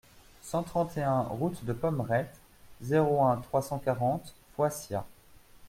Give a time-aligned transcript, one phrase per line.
[0.41, 2.33] cent trente et un route de Pommerette,
[2.81, 5.05] zéro un, trois cent quarante, Foissiat